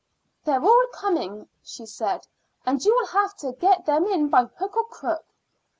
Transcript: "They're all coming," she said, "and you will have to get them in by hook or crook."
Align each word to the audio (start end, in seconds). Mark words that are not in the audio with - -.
"They're 0.45 0.63
all 0.63 0.87
coming," 0.91 1.47
she 1.63 1.85
said, 1.85 2.25
"and 2.65 2.83
you 2.83 2.95
will 2.95 3.05
have 3.05 3.37
to 3.37 3.51
get 3.51 3.85
them 3.85 4.07
in 4.07 4.29
by 4.29 4.45
hook 4.45 4.75
or 4.75 4.85
crook." 4.85 5.25